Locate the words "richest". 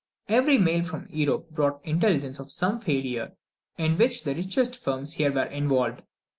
4.33-4.79